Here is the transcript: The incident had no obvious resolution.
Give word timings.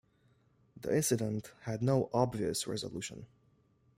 The 0.79 0.95
incident 0.97 1.51
had 1.59 1.83
no 1.83 2.09
obvious 2.11 2.65
resolution. 2.65 3.27